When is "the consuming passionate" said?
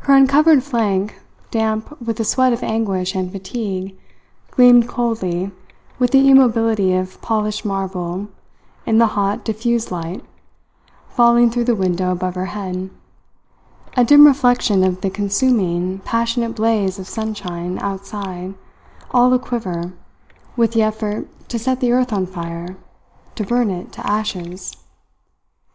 15.00-16.54